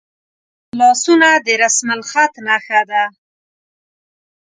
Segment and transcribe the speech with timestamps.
[0.79, 3.03] لاسونه د رسمالخط نښه ده